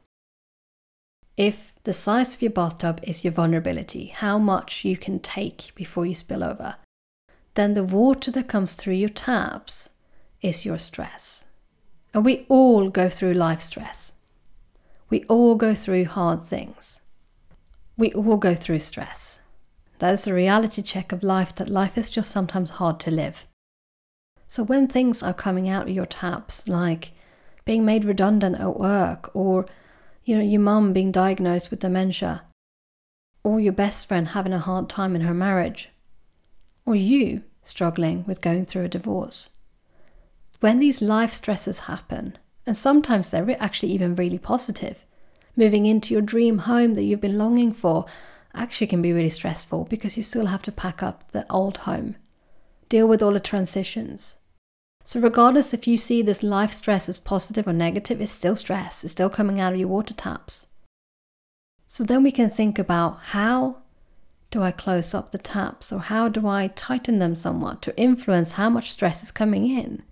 If 1.37 1.73
the 1.85 1.92
size 1.92 2.35
of 2.35 2.42
your 2.42 2.50
bathtub 2.50 3.00
is 3.04 3.25
your 3.25 3.33
vulnerability, 3.33 4.07
how 4.09 4.37
much 4.38 4.85
you 4.85 4.97
can 4.97 5.21
take 5.21 5.73
before 5.75 6.04
you 6.04 6.14
spill 6.14 6.42
over, 6.45 6.75
then 7.54 7.75
the 7.75 7.85
water 7.85 8.31
that 8.33 8.49
comes 8.49 8.75
through 8.75 8.95
your 8.95 9.09
taps 9.09 9.90
is 10.40 10.66
your 10.66 10.78
stress. 10.78 11.45
And 12.12 12.25
we 12.25 12.45
all 12.49 12.90
go 12.90 13.09
through 13.09 13.35
life 13.35 13.61
stress. 13.61 14.12
We 15.09 15.23
all 15.25 15.54
go 15.54 15.75
through 15.75 16.07
hard 16.07 16.45
things. 16.45 17.00
We 17.97 18.12
all 18.12 18.37
go 18.37 18.54
through 18.54 18.81
stress. 18.81 19.40
That 20.00 20.14
is 20.14 20.26
a 20.26 20.35
reality 20.35 20.83
check 20.83 21.12
of 21.12 21.23
life 21.23 21.54
that 21.54 21.69
life 21.69 21.97
is 21.97 22.11
just 22.11 22.31
sometimes 22.31 22.71
hard 22.71 22.99
to 23.00 23.11
live. 23.11 23.47
So 24.52 24.62
when 24.62 24.87
things 24.87 25.23
are 25.23 25.32
coming 25.32 25.71
out 25.71 25.88
of 25.88 25.94
your 25.94 26.04
taps, 26.04 26.68
like 26.68 27.12
being 27.64 27.87
made 27.87 28.04
redundant 28.04 28.61
at 28.61 28.78
work, 28.78 29.30
or 29.32 29.64
you 30.26 30.37
know, 30.37 30.42
your 30.42 30.61
mum 30.61 30.92
being 30.92 31.11
diagnosed 31.11 31.71
with 31.71 31.80
dementia, 31.80 32.42
or 33.42 33.61
your 33.61 33.73
best 33.73 34.06
friend 34.06 34.28
having 34.28 34.52
a 34.52 34.59
hard 34.59 34.90
time 34.90 35.16
in 35.16 35.23
her 35.23 35.32
marriage, 35.32 35.88
or 36.85 36.94
you 36.94 37.44
struggling 37.62 38.25
with 38.26 38.42
going 38.42 38.66
through 38.66 38.85
a 38.85 38.90
divorce. 38.90 39.49
When 40.61 40.76
these 40.76 41.00
life 41.00 41.32
stresses 41.32 41.78
happen, 41.88 42.37
and 42.66 42.76
sometimes 42.76 43.30
they're 43.30 43.56
actually 43.59 43.92
even 43.92 44.14
really 44.16 44.37
positive, 44.37 45.06
moving 45.56 45.87
into 45.87 46.12
your 46.12 46.21
dream 46.21 46.59
home 46.59 46.92
that 46.97 47.04
you've 47.04 47.23
been 47.23 47.38
longing 47.38 47.73
for 47.73 48.04
actually 48.52 48.88
can 48.88 49.00
be 49.00 49.14
really 49.14 49.30
stressful 49.30 49.87
because 49.87 50.18
you 50.18 50.23
still 50.23 50.49
have 50.49 50.62
to 50.64 50.71
pack 50.71 51.02
up 51.02 51.30
the 51.30 51.50
old 51.50 51.78
home, 51.78 52.16
deal 52.90 53.09
with 53.09 53.23
all 53.23 53.32
the 53.32 53.40
transitions, 53.40 54.37
so, 55.04 55.21
regardless 55.21 55.75
if 55.75 55.87
you 55.87 55.97
see 55.97 56.23
this 56.23 56.42
life 56.42 56.71
stress 56.71 57.09
as 57.09 57.18
positive 57.18 57.66
or 57.66 57.73
negative, 57.73 58.21
it's 58.21 58.32
still 58.32 58.56
stress, 58.56 59.02
it's 59.02 59.12
still 59.12 59.30
coming 59.30 59.61
out 59.61 59.73
of 59.73 59.78
your 59.78 59.88
water 59.88 60.14
taps. 60.14 60.68
So, 61.87 62.04
then 62.04 62.23
we 62.23 62.30
can 62.30 62.50
think 62.50 62.78
about 62.78 63.18
how 63.21 63.78
do 64.50 64.62
I 64.62 64.71
close 64.71 65.14
up 65.14 65.32
the 65.32 65.38
taps 65.38 65.92
or 65.92 65.99
how 65.99 66.28
do 66.28 66.47
I 66.47 66.68
tighten 66.68 67.18
them 67.18 67.35
somewhat 67.35 67.82
to 67.82 67.99
influence 67.99 68.52
how 68.52 68.71
much 68.71 68.90
stress 68.90 69.23
is 69.23 69.32
coming 69.32 69.66
in? 69.66 70.02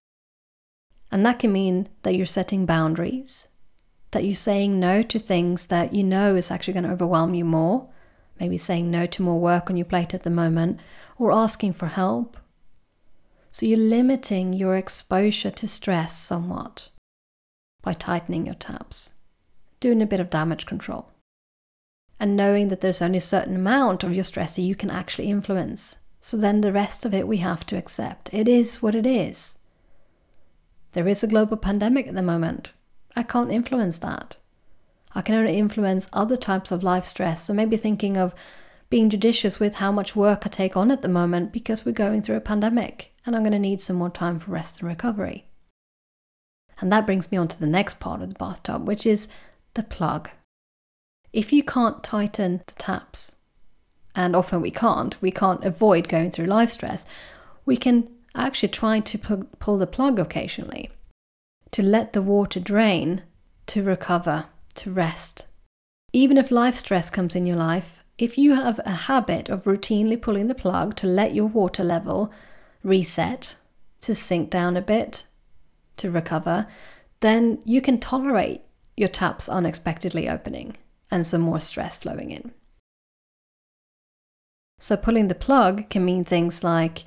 And 1.12 1.24
that 1.26 1.38
can 1.38 1.52
mean 1.52 1.88
that 2.02 2.14
you're 2.14 2.26
setting 2.26 2.66
boundaries, 2.66 3.48
that 4.12 4.24
you're 4.24 4.34
saying 4.34 4.80
no 4.80 5.02
to 5.02 5.18
things 5.18 5.66
that 5.66 5.92
you 5.92 6.02
know 6.02 6.34
is 6.34 6.50
actually 6.50 6.74
going 6.74 6.84
to 6.84 6.92
overwhelm 6.92 7.34
you 7.34 7.44
more, 7.44 7.88
maybe 8.40 8.56
saying 8.56 8.90
no 8.90 9.06
to 9.06 9.22
more 9.22 9.38
work 9.38 9.70
on 9.70 9.76
your 9.76 9.86
plate 9.86 10.14
at 10.14 10.22
the 10.22 10.30
moment, 10.30 10.80
or 11.18 11.32
asking 11.32 11.74
for 11.74 11.86
help, 11.86 12.36
so 13.50 13.66
you're 13.66 13.78
limiting 13.78 14.52
your 14.52 14.76
exposure 14.76 15.50
to 15.50 15.66
stress 15.66 16.16
somewhat 16.16 16.88
by 17.82 17.92
tightening 17.92 18.46
your 18.46 18.54
taps, 18.54 19.14
doing 19.80 20.00
a 20.00 20.06
bit 20.06 20.20
of 20.20 20.30
damage 20.30 20.66
control. 20.66 21.10
And 22.18 22.36
knowing 22.36 22.68
that 22.68 22.80
there's 22.80 23.00
only 23.00 23.18
a 23.18 23.22
certain 23.22 23.56
amount 23.56 24.04
of 24.04 24.14
your 24.14 24.24
stressor 24.24 24.62
you 24.62 24.74
can 24.74 24.90
actually 24.90 25.30
influence. 25.30 25.96
So 26.20 26.36
then 26.36 26.60
the 26.60 26.72
rest 26.72 27.06
of 27.06 27.14
it 27.14 27.26
we 27.26 27.38
have 27.38 27.64
to 27.66 27.78
accept. 27.78 28.28
It 28.32 28.46
is 28.46 28.82
what 28.82 28.94
it 28.94 29.06
is. 29.06 29.58
There 30.92 31.08
is 31.08 31.22
a 31.22 31.28
global 31.28 31.56
pandemic 31.56 32.06
at 32.06 32.14
the 32.14 32.22
moment. 32.22 32.72
I 33.16 33.22
can't 33.22 33.50
influence 33.50 33.98
that. 33.98 34.36
I 35.14 35.22
can 35.22 35.34
only 35.34 35.58
influence 35.58 36.08
other 36.12 36.36
types 36.36 36.70
of 36.70 36.82
life 36.82 37.04
stress. 37.04 37.44
So 37.44 37.54
maybe 37.54 37.76
thinking 37.76 38.16
of 38.16 38.34
being 38.90 39.08
judicious 39.08 39.60
with 39.60 39.76
how 39.76 39.92
much 39.92 40.16
work 40.16 40.42
I 40.44 40.48
take 40.48 40.76
on 40.76 40.90
at 40.90 41.02
the 41.02 41.08
moment 41.08 41.52
because 41.52 41.84
we're 41.84 41.92
going 41.92 42.22
through 42.22 42.36
a 42.36 42.40
pandemic 42.40 43.14
and 43.24 43.34
I'm 43.34 43.42
going 43.42 43.52
to 43.52 43.58
need 43.58 43.80
some 43.80 43.96
more 43.96 44.10
time 44.10 44.38
for 44.38 44.50
rest 44.50 44.80
and 44.80 44.88
recovery. 44.88 45.46
And 46.80 46.92
that 46.92 47.06
brings 47.06 47.30
me 47.30 47.38
on 47.38 47.48
to 47.48 47.60
the 47.60 47.66
next 47.66 48.00
part 48.00 48.20
of 48.20 48.28
the 48.28 48.34
bathtub, 48.34 48.86
which 48.86 49.06
is 49.06 49.28
the 49.74 49.82
plug. 49.82 50.30
If 51.32 51.52
you 51.52 51.62
can't 51.62 52.02
tighten 52.02 52.62
the 52.66 52.74
taps, 52.74 53.36
and 54.14 54.34
often 54.34 54.60
we 54.60 54.72
can't, 54.72 55.16
we 55.22 55.30
can't 55.30 55.62
avoid 55.62 56.08
going 56.08 56.30
through 56.30 56.46
life 56.46 56.70
stress, 56.70 57.06
we 57.64 57.76
can 57.76 58.08
actually 58.34 58.70
try 58.70 58.98
to 58.98 59.18
pull 59.58 59.78
the 59.78 59.86
plug 59.86 60.18
occasionally 60.18 60.90
to 61.70 61.82
let 61.82 62.12
the 62.12 62.22
water 62.22 62.58
drain, 62.58 63.22
to 63.66 63.82
recover, 63.82 64.46
to 64.74 64.90
rest. 64.90 65.46
Even 66.12 66.36
if 66.36 66.50
life 66.50 66.74
stress 66.74 67.10
comes 67.10 67.36
in 67.36 67.46
your 67.46 67.56
life, 67.56 67.99
if 68.20 68.36
you 68.36 68.54
have 68.54 68.78
a 68.84 68.90
habit 68.90 69.48
of 69.48 69.64
routinely 69.64 70.20
pulling 70.20 70.48
the 70.48 70.54
plug 70.54 70.94
to 70.96 71.06
let 71.06 71.34
your 71.34 71.46
water 71.46 71.82
level 71.82 72.30
reset, 72.82 73.56
to 74.02 74.14
sink 74.14 74.50
down 74.50 74.76
a 74.76 74.82
bit, 74.82 75.24
to 75.96 76.10
recover, 76.10 76.66
then 77.20 77.60
you 77.64 77.80
can 77.80 77.98
tolerate 77.98 78.62
your 78.96 79.08
taps 79.08 79.48
unexpectedly 79.48 80.28
opening 80.28 80.76
and 81.10 81.24
some 81.24 81.40
more 81.40 81.60
stress 81.60 81.96
flowing 81.96 82.30
in. 82.30 82.52
So, 84.78 84.96
pulling 84.96 85.28
the 85.28 85.34
plug 85.34 85.88
can 85.88 86.04
mean 86.04 86.24
things 86.24 86.62
like 86.62 87.04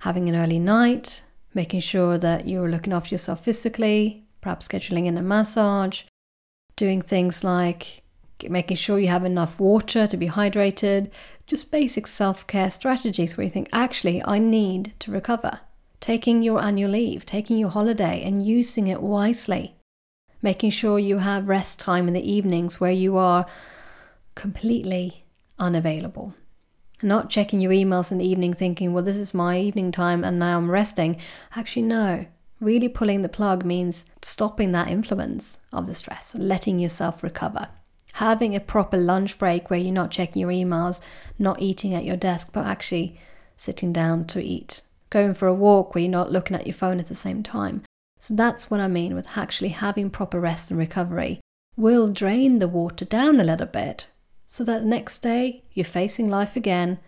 having 0.00 0.28
an 0.28 0.36
early 0.36 0.58
night, 0.58 1.22
making 1.54 1.80
sure 1.80 2.18
that 2.18 2.48
you're 2.48 2.68
looking 2.68 2.92
after 2.92 3.14
yourself 3.14 3.44
physically, 3.44 4.26
perhaps 4.40 4.66
scheduling 4.66 5.06
in 5.06 5.18
a 5.18 5.22
massage, 5.22 6.02
doing 6.76 7.02
things 7.02 7.42
like 7.42 8.02
making 8.48 8.76
sure 8.76 8.98
you 8.98 9.08
have 9.08 9.24
enough 9.24 9.58
water 9.58 10.06
to 10.06 10.16
be 10.16 10.28
hydrated, 10.28 11.10
just 11.46 11.72
basic 11.72 12.06
self 12.06 12.46
care 12.46 12.70
strategies 12.70 13.36
where 13.36 13.44
you 13.44 13.50
think, 13.50 13.68
actually, 13.72 14.22
I 14.24 14.38
need 14.38 14.92
to 15.00 15.10
recover. 15.10 15.60
Taking 16.00 16.42
your 16.42 16.62
annual 16.62 16.92
leave, 16.92 17.26
taking 17.26 17.58
your 17.58 17.70
holiday, 17.70 18.22
and 18.22 18.46
using 18.46 18.86
it 18.86 19.02
wisely. 19.02 19.74
Making 20.40 20.70
sure 20.70 20.98
you 20.98 21.18
have 21.18 21.48
rest 21.48 21.80
time 21.80 22.06
in 22.06 22.14
the 22.14 22.32
evenings 22.32 22.78
where 22.78 22.92
you 22.92 23.16
are 23.16 23.46
completely 24.36 25.24
unavailable. 25.58 26.34
Not 27.02 27.30
checking 27.30 27.60
your 27.60 27.72
emails 27.72 28.12
in 28.12 28.18
the 28.18 28.28
evening 28.28 28.54
thinking, 28.54 28.92
well, 28.92 29.02
this 29.02 29.16
is 29.16 29.34
my 29.34 29.58
evening 29.58 29.90
time 29.90 30.22
and 30.22 30.38
now 30.38 30.58
I'm 30.58 30.70
resting. 30.70 31.16
Actually, 31.56 31.82
no. 31.82 32.26
Really 32.60 32.88
pulling 32.88 33.22
the 33.22 33.28
plug 33.28 33.64
means 33.64 34.04
stopping 34.22 34.72
that 34.72 34.88
influence 34.88 35.58
of 35.72 35.86
the 35.86 35.94
stress, 35.94 36.34
letting 36.36 36.78
yourself 36.78 37.22
recover 37.22 37.68
having 38.18 38.56
a 38.56 38.60
proper 38.60 38.96
lunch 38.96 39.38
break 39.38 39.70
where 39.70 39.78
you're 39.78 39.92
not 39.92 40.10
checking 40.10 40.40
your 40.40 40.50
emails, 40.50 41.00
not 41.38 41.62
eating 41.62 41.94
at 41.94 42.04
your 42.04 42.16
desk, 42.16 42.50
but 42.52 42.66
actually 42.66 43.18
sitting 43.56 43.92
down 43.92 44.24
to 44.26 44.42
eat, 44.42 44.82
going 45.08 45.32
for 45.32 45.46
a 45.46 45.54
walk 45.54 45.94
where 45.94 46.02
you're 46.02 46.10
not 46.10 46.32
looking 46.32 46.56
at 46.56 46.66
your 46.66 46.74
phone 46.74 46.98
at 46.98 47.06
the 47.06 47.14
same 47.14 47.44
time. 47.44 47.82
So 48.18 48.34
that's 48.34 48.68
what 48.68 48.80
I 48.80 48.88
mean 48.88 49.14
with 49.14 49.38
actually 49.38 49.68
having 49.68 50.10
proper 50.10 50.40
rest 50.40 50.70
and 50.70 50.78
recovery 50.78 51.40
will 51.76 52.08
drain 52.08 52.58
the 52.58 52.66
water 52.66 53.04
down 53.04 53.38
a 53.38 53.44
little 53.44 53.66
bit 53.66 54.08
so 54.48 54.64
that 54.64 54.84
next 54.84 55.20
day 55.20 55.62
you're 55.72 55.84
facing 55.84 56.28
life 56.28 56.56
again 56.56 56.98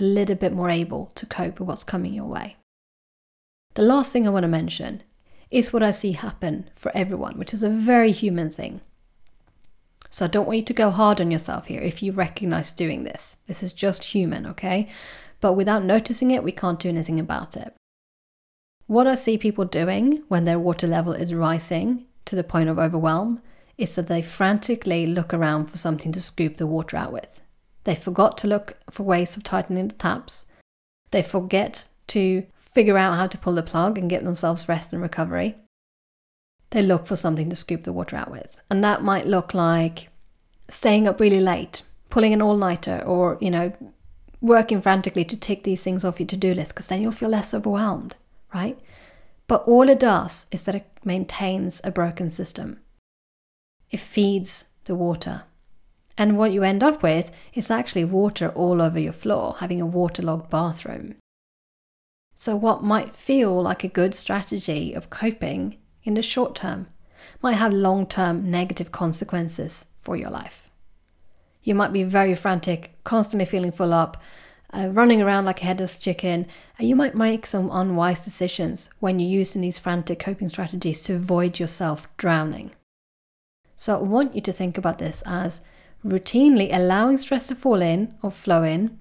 a 0.00 0.02
little 0.02 0.34
bit 0.34 0.52
more 0.52 0.68
able 0.68 1.12
to 1.14 1.26
cope 1.26 1.60
with 1.60 1.68
what's 1.68 1.84
coming 1.84 2.12
your 2.12 2.26
way. 2.26 2.56
The 3.74 3.82
last 3.82 4.12
thing 4.12 4.26
I 4.26 4.30
want 4.30 4.42
to 4.42 4.48
mention 4.48 5.04
is 5.48 5.72
what 5.72 5.84
I 5.84 5.92
see 5.92 6.12
happen 6.12 6.68
for 6.74 6.90
everyone, 6.92 7.38
which 7.38 7.54
is 7.54 7.62
a 7.62 7.70
very 7.70 8.10
human 8.10 8.50
thing. 8.50 8.80
So 10.10 10.24
I 10.24 10.28
don't 10.28 10.46
want 10.46 10.58
you 10.58 10.64
to 10.64 10.72
go 10.74 10.90
hard 10.90 11.20
on 11.20 11.30
yourself 11.30 11.66
here 11.66 11.80
if 11.80 12.02
you 12.02 12.12
recognize 12.12 12.72
doing 12.72 13.04
this. 13.04 13.36
This 13.46 13.62
is 13.62 13.72
just 13.72 14.04
human, 14.04 14.44
okay? 14.46 14.88
but 15.40 15.54
without 15.54 15.82
noticing 15.82 16.30
it, 16.30 16.44
we 16.44 16.52
can't 16.52 16.78
do 16.78 16.88
anything 16.88 17.18
about 17.18 17.56
it. 17.56 17.74
What 18.86 19.06
I 19.06 19.14
see 19.14 19.38
people 19.38 19.64
doing 19.64 20.22
when 20.28 20.44
their 20.44 20.58
water 20.58 20.86
level 20.86 21.12
is 21.12 21.34
rising 21.34 22.06
to 22.26 22.36
the 22.36 22.44
point 22.44 22.68
of 22.68 22.78
overwhelm 22.78 23.40
is 23.78 23.94
that 23.94 24.08
they 24.08 24.20
frantically 24.20 25.06
look 25.06 25.32
around 25.32 25.66
for 25.66 25.78
something 25.78 26.12
to 26.12 26.20
scoop 26.20 26.56
the 26.56 26.66
water 26.66 26.96
out 26.96 27.12
with. 27.12 27.40
They 27.84 27.94
forgot 27.94 28.36
to 28.38 28.48
look 28.48 28.76
for 28.90 29.04
ways 29.04 29.36
of 29.36 29.42
tightening 29.42 29.88
the 29.88 29.94
taps. 29.94 30.46
They 31.12 31.22
forget 31.22 31.86
to 32.08 32.44
figure 32.54 32.98
out 32.98 33.16
how 33.16 33.26
to 33.28 33.38
pull 33.38 33.54
the 33.54 33.62
plug 33.62 33.96
and 33.96 34.10
get 34.10 34.24
themselves 34.24 34.68
rest 34.68 34.92
and 34.92 35.00
recovery. 35.00 35.56
They 36.70 36.82
look 36.82 37.06
for 37.06 37.16
something 37.16 37.50
to 37.50 37.56
scoop 37.56 37.82
the 37.82 37.92
water 37.92 38.16
out 38.16 38.30
with. 38.30 38.56
And 38.70 38.82
that 38.84 39.02
might 39.02 39.26
look 39.26 39.54
like 39.54 40.08
staying 40.68 41.08
up 41.08 41.18
really 41.20 41.40
late, 41.40 41.82
pulling 42.10 42.32
an 42.32 42.42
all 42.42 42.56
nighter, 42.56 43.02
or, 43.04 43.38
you 43.40 43.50
know, 43.50 43.72
working 44.40 44.80
frantically 44.80 45.24
to 45.24 45.36
tick 45.36 45.64
these 45.64 45.82
things 45.82 46.04
off 46.04 46.20
your 46.20 46.26
to 46.28 46.36
do 46.36 46.54
list 46.54 46.74
because 46.74 46.86
then 46.86 47.02
you'll 47.02 47.12
feel 47.12 47.28
less 47.28 47.52
overwhelmed, 47.52 48.16
right? 48.54 48.78
But 49.46 49.64
all 49.64 49.88
it 49.88 49.98
does 49.98 50.46
is 50.52 50.62
that 50.62 50.76
it 50.76 50.86
maintains 51.04 51.80
a 51.82 51.90
broken 51.90 52.30
system. 52.30 52.78
It 53.90 54.00
feeds 54.00 54.70
the 54.84 54.94
water. 54.94 55.42
And 56.16 56.36
what 56.36 56.52
you 56.52 56.62
end 56.62 56.82
up 56.82 57.02
with 57.02 57.30
is 57.54 57.70
actually 57.70 58.04
water 58.04 58.50
all 58.50 58.80
over 58.80 58.98
your 58.98 59.12
floor, 59.12 59.56
having 59.58 59.80
a 59.80 59.86
waterlogged 59.86 60.50
bathroom. 60.50 61.16
So, 62.34 62.56
what 62.56 62.82
might 62.82 63.16
feel 63.16 63.60
like 63.60 63.84
a 63.84 63.88
good 63.88 64.14
strategy 64.14 64.92
of 64.92 65.10
coping 65.10 65.78
in 66.04 66.14
the 66.14 66.22
short 66.22 66.54
term 66.54 66.86
might 67.42 67.54
have 67.54 67.72
long 67.72 68.06
term 68.06 68.50
negative 68.50 68.92
consequences 68.92 69.86
for 69.96 70.16
your 70.16 70.30
life. 70.30 70.70
You 71.62 71.74
might 71.74 71.92
be 71.92 72.04
very 72.04 72.34
frantic, 72.34 72.92
constantly 73.04 73.44
feeling 73.44 73.72
full 73.72 73.92
up, 73.92 74.22
uh, 74.72 74.88
running 74.92 75.20
around 75.20 75.44
like 75.44 75.62
a 75.62 75.66
headless 75.66 75.98
chicken, 75.98 76.46
and 76.78 76.88
you 76.88 76.96
might 76.96 77.14
make 77.14 77.44
some 77.44 77.70
unwise 77.70 78.20
decisions 78.20 78.88
when 79.00 79.18
you're 79.18 79.28
using 79.28 79.62
these 79.62 79.78
frantic 79.78 80.18
coping 80.18 80.48
strategies 80.48 81.02
to 81.02 81.14
avoid 81.14 81.58
yourself 81.58 82.06
drowning. 82.16 82.70
So 83.76 83.96
I 83.96 84.02
want 84.02 84.34
you 84.34 84.40
to 84.42 84.52
think 84.52 84.78
about 84.78 84.98
this 84.98 85.22
as 85.26 85.62
routinely 86.04 86.68
allowing 86.72 87.18
stress 87.18 87.46
to 87.48 87.54
fall 87.54 87.82
in 87.82 88.14
or 88.22 88.30
flow 88.30 88.62
in, 88.62 88.98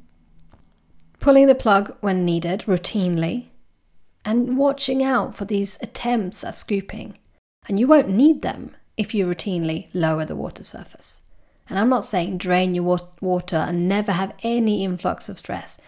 pulling 1.19 1.47
the 1.47 1.55
plug 1.55 1.95
when 2.01 2.25
needed 2.25 2.61
routinely, 2.61 3.47
and 4.29 4.59
watching 4.59 5.01
out 5.01 5.33
for 5.33 5.45
these 5.45 5.79
attempts 5.81 6.43
at 6.43 6.53
scooping. 6.53 7.17
And 7.67 7.79
you 7.79 7.87
won't 7.87 8.09
need 8.09 8.43
them 8.43 8.75
if 8.95 9.15
you 9.15 9.25
routinely 9.25 9.87
lower 9.91 10.23
the 10.23 10.35
water 10.35 10.63
surface. 10.63 11.21
And 11.67 11.79
I'm 11.79 11.89
not 11.89 12.03
saying 12.03 12.37
drain 12.37 12.75
your 12.75 12.99
water 13.21 13.55
and 13.55 13.87
never 13.87 14.11
have 14.11 14.35
any 14.43 14.83
influx 14.83 15.29
of 15.29 15.39
stress. 15.39 15.81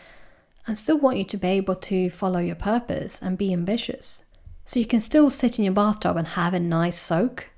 I 0.68 0.74
still 0.74 0.98
want 0.98 1.20
you 1.20 1.24
to 1.26 1.38
be 1.38 1.50
able 1.50 1.76
to 1.76 2.10
follow 2.10 2.40
your 2.40 2.56
purpose 2.56 3.22
and 3.22 3.38
be 3.38 3.54
ambitious. 3.54 4.24
So 4.66 4.80
you 4.80 4.88
can 4.88 5.00
still 5.00 5.30
sit 5.30 5.60
in 5.60 5.66
your 5.66 5.76
bathtub 5.76 6.18
and 6.18 6.30
have 6.30 6.56
a 6.56 6.60
nice 6.60 7.00
soak, 7.00 7.52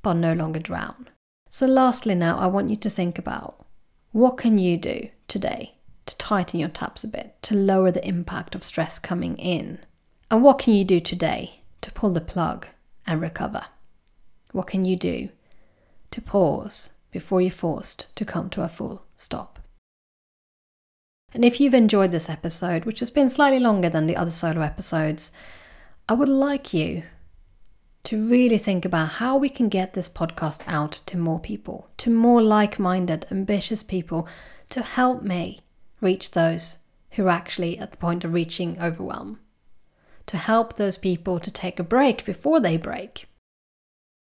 but 0.00 0.14
no 0.14 0.32
longer 0.32 0.60
drown. 0.60 1.08
So 1.48 1.66
lastly 1.66 2.14
now 2.14 2.38
I 2.38 2.46
want 2.46 2.70
you 2.70 2.76
to 2.76 2.90
think 2.90 3.18
about 3.18 3.66
what 4.12 4.36
can 4.36 4.58
you 4.58 4.76
do 4.76 5.08
today 5.26 5.74
to 6.06 6.16
tighten 6.18 6.60
your 6.60 6.68
taps 6.68 7.02
a 7.02 7.08
bit, 7.08 7.34
to 7.42 7.56
lower 7.56 7.90
the 7.90 8.06
impact 8.06 8.54
of 8.54 8.62
stress 8.62 9.00
coming 9.00 9.36
in? 9.38 9.80
And 10.30 10.42
what 10.42 10.58
can 10.58 10.74
you 10.74 10.84
do 10.84 11.00
today 11.00 11.60
to 11.80 11.92
pull 11.92 12.10
the 12.10 12.20
plug 12.20 12.66
and 13.06 13.20
recover? 13.20 13.66
What 14.52 14.66
can 14.66 14.84
you 14.84 14.96
do 14.96 15.28
to 16.14 16.22
pause 16.22 16.90
before 17.10 17.40
you're 17.40 17.50
forced 17.50 18.06
to 18.14 18.24
come 18.24 18.48
to 18.50 18.62
a 18.62 18.68
full 18.68 19.04
stop. 19.16 19.58
And 21.32 21.44
if 21.44 21.60
you've 21.60 21.74
enjoyed 21.74 22.12
this 22.12 22.30
episode, 22.30 22.84
which 22.84 23.00
has 23.00 23.10
been 23.10 23.28
slightly 23.28 23.58
longer 23.58 23.88
than 23.88 24.06
the 24.06 24.16
other 24.16 24.30
solo 24.30 24.60
episodes, 24.60 25.32
I 26.08 26.14
would 26.14 26.28
like 26.28 26.72
you 26.72 27.02
to 28.04 28.28
really 28.30 28.58
think 28.58 28.84
about 28.84 29.08
how 29.20 29.36
we 29.36 29.48
can 29.48 29.68
get 29.68 29.94
this 29.94 30.08
podcast 30.08 30.62
out 30.66 30.92
to 31.06 31.16
more 31.16 31.40
people, 31.40 31.88
to 31.98 32.10
more 32.10 32.42
like 32.42 32.78
minded, 32.78 33.26
ambitious 33.30 33.82
people, 33.82 34.28
to 34.68 34.82
help 34.82 35.22
me 35.22 35.60
reach 36.00 36.30
those 36.30 36.78
who 37.12 37.26
are 37.26 37.30
actually 37.30 37.78
at 37.78 37.90
the 37.90 37.98
point 37.98 38.22
of 38.22 38.34
reaching 38.34 38.78
overwhelm, 38.80 39.40
to 40.26 40.36
help 40.36 40.74
those 40.74 40.96
people 40.96 41.38
to 41.40 41.50
take 41.50 41.78
a 41.78 41.84
break 41.84 42.24
before 42.24 42.60
they 42.60 42.76
break, 42.76 43.26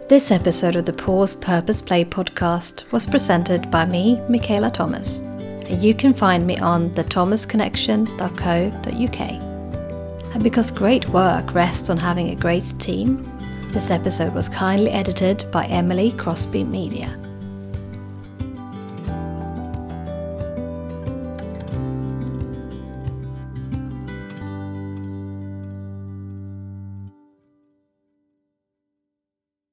This 0.07 0.29
episode 0.29 0.75
of 0.75 0.85
the 0.85 0.93
Pause 0.93 1.33
Purpose 1.35 1.81
Play 1.81 2.05
podcast 2.05 2.91
was 2.91 3.07
presented 3.07 3.71
by 3.71 3.85
me, 3.85 4.21
Michaela 4.29 4.69
Thomas, 4.69 5.17
and 5.17 5.83
you 5.83 5.95
can 5.95 6.13
find 6.13 6.45
me 6.45 6.59
on 6.59 6.91
thethomasconnection.co.uk. 6.91 9.19
And 10.35 10.43
because 10.43 10.69
great 10.69 11.09
work 11.09 11.55
rests 11.55 11.89
on 11.89 11.97
having 11.97 12.29
a 12.29 12.35
great 12.35 12.65
team, 12.77 13.34
this 13.75 13.91
episode 13.91 14.33
was 14.33 14.47
kindly 14.47 14.89
edited 14.89 15.51
by 15.51 15.65
Emily 15.65 16.13
Crosby 16.13 16.63
Media. 16.63 17.24